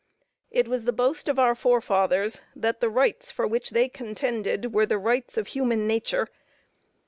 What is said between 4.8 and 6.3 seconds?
the rights of human nature.